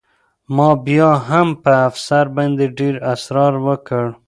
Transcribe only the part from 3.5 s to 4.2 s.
وکړ